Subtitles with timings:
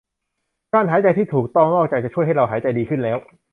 [0.73, 3.17] การหายใจที่ถูกต้องนอกจากจะช่วยให้เราหายใจดีขึ้นแล้ว